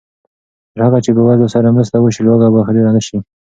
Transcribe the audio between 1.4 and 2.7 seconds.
سره مرسته وشي، لوږه به